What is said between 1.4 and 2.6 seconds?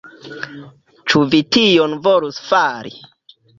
tion volus